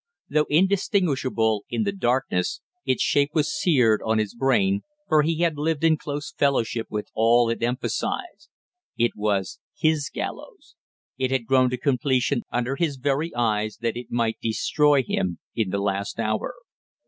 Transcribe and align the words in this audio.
Though 0.29 0.47
indistinguishable 0.49 1.63
in 1.69 1.83
the 1.83 1.91
darkness, 1.91 2.61
its 2.85 3.03
shape 3.03 3.29
was 3.35 3.55
seared 3.55 4.01
on 4.03 4.17
his 4.17 4.33
brain, 4.33 4.81
for 5.07 5.21
he 5.21 5.41
had 5.41 5.59
lived 5.59 5.83
in 5.83 5.95
close 5.95 6.31
fellowship 6.35 6.87
with 6.89 7.09
all 7.13 7.51
it 7.51 7.61
emphasized. 7.61 8.49
It 8.97 9.11
was 9.15 9.59
his 9.77 10.09
gallows, 10.11 10.75
it 11.19 11.29
had 11.29 11.45
grown 11.45 11.69
to 11.69 11.77
completion 11.77 12.41
under 12.51 12.75
his 12.77 12.95
very 12.97 13.31
eyes 13.35 13.77
that 13.81 13.95
it 13.95 14.09
might 14.09 14.39
destroy 14.41 15.03
him 15.03 15.37
in 15.53 15.69
the 15.69 15.77
last 15.77 16.17
hour. 16.19 16.55